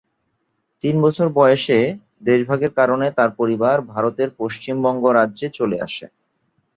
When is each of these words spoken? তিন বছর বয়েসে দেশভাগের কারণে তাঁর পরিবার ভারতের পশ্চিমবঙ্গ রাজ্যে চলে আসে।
তিন 0.83 0.95
বছর 1.01 1.27
বয়েসে 1.37 1.79
দেশভাগের 2.23 2.71
কারণে 2.79 3.07
তাঁর 3.17 3.31
পরিবার 3.39 3.75
ভারতের 3.93 4.29
পশ্চিমবঙ্গ 4.39 5.03
রাজ্যে 5.19 5.47
চলে 5.57 5.77
আসে। 5.81 6.05